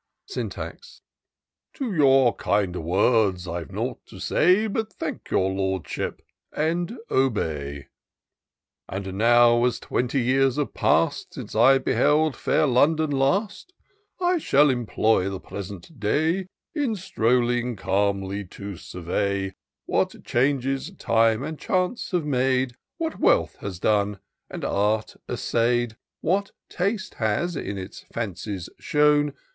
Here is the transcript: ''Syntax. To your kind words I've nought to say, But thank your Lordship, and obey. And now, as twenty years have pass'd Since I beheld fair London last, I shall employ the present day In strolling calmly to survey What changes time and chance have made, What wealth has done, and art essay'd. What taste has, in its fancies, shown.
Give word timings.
''Syntax. 0.25 1.03
To 1.75 1.93
your 1.93 2.35
kind 2.35 2.75
words 2.83 3.47
I've 3.47 3.71
nought 3.71 4.03
to 4.07 4.17
say, 4.19 4.65
But 4.65 4.91
thank 4.93 5.29
your 5.29 5.51
Lordship, 5.51 6.23
and 6.51 6.97
obey. 7.11 7.89
And 8.89 9.13
now, 9.15 9.63
as 9.63 9.79
twenty 9.79 10.19
years 10.19 10.55
have 10.55 10.73
pass'd 10.73 11.35
Since 11.35 11.53
I 11.53 11.77
beheld 11.77 12.35
fair 12.35 12.65
London 12.65 13.11
last, 13.11 13.73
I 14.19 14.39
shall 14.39 14.71
employ 14.71 15.29
the 15.29 15.39
present 15.39 15.99
day 15.99 16.47
In 16.73 16.95
strolling 16.95 17.75
calmly 17.75 18.43
to 18.45 18.77
survey 18.77 19.53
What 19.85 20.25
changes 20.25 20.89
time 20.97 21.43
and 21.43 21.59
chance 21.59 22.09
have 22.09 22.25
made, 22.25 22.73
What 22.97 23.19
wealth 23.19 23.57
has 23.57 23.77
done, 23.79 24.19
and 24.49 24.65
art 24.65 25.15
essay'd. 25.29 25.95
What 26.21 26.53
taste 26.69 27.13
has, 27.19 27.55
in 27.55 27.77
its 27.77 28.01
fancies, 28.11 28.67
shown. 28.79 29.35